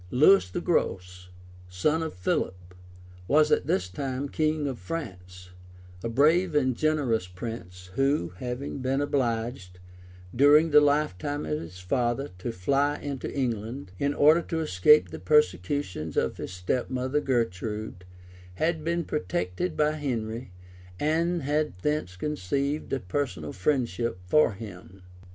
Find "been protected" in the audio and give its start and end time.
18.83-19.77